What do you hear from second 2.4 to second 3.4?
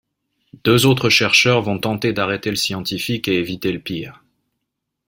le scientifique et